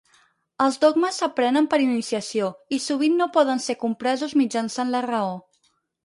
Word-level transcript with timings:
Els 0.63 0.77
dogmes 0.83 1.17
s'aprenen 1.21 1.67
per 1.73 1.77
iniciació, 1.83 2.47
i 2.77 2.79
sovint 2.85 3.19
no 3.19 3.27
poden 3.35 3.61
ser 3.65 3.75
compresos 3.83 4.33
mitjançant 4.43 4.89
la 4.95 5.03
raó. 5.07 5.37